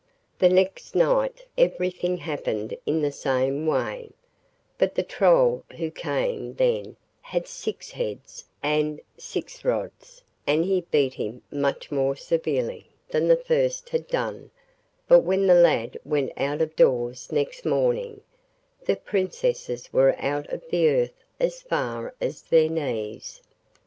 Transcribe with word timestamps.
The 0.39 0.49
next 0.49 0.95
night 0.95 1.45
everything 1.59 2.17
happened 2.17 2.75
in 2.87 3.03
the 3.03 3.11
same 3.11 3.67
way, 3.67 4.09
but 4.79 4.95
the 4.95 5.03
Troll 5.03 5.63
who 5.77 5.91
came 5.91 6.55
then 6.55 6.95
had 7.21 7.47
six 7.47 7.91
heads 7.91 8.43
and 8.63 8.99
six 9.19 9.63
rods, 9.63 10.23
and 10.47 10.65
he 10.65 10.81
beat 10.89 11.13
him 11.13 11.43
much 11.51 11.91
more 11.91 12.15
severely 12.15 12.87
than 13.09 13.27
the 13.27 13.37
first 13.37 13.89
had 13.89 14.07
done 14.07 14.49
but 15.07 15.19
when 15.19 15.45
the 15.45 15.53
lad 15.53 15.99
went 16.03 16.31
out 16.35 16.63
of 16.63 16.75
doors 16.75 17.31
next 17.31 17.63
morning, 17.63 18.21
the 18.83 18.95
Princesses 18.95 19.93
were 19.93 20.15
out 20.19 20.47
of 20.49 20.63
the 20.71 20.89
earth 20.89 21.23
as 21.39 21.61
far 21.61 22.15
as 22.19 22.41
their 22.41 22.69
knees. 22.69 23.39